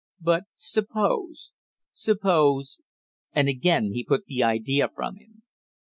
[0.19, 1.51] But suppose
[1.93, 2.81] suppose
[3.33, 5.43] and again he put the idea from him.